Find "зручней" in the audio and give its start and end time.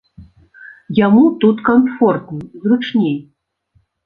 2.65-3.15